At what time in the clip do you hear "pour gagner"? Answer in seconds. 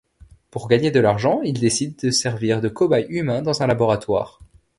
0.49-0.89